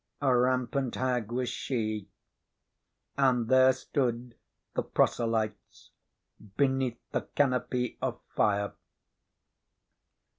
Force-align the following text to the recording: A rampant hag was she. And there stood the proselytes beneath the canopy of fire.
A 0.19 0.35
rampant 0.35 0.95
hag 0.95 1.31
was 1.31 1.47
she. 1.47 2.09
And 3.19 3.49
there 3.49 3.71
stood 3.71 4.33
the 4.73 4.81
proselytes 4.81 5.91
beneath 6.57 6.97
the 7.11 7.21
canopy 7.35 7.99
of 8.01 8.19
fire. 8.35 8.73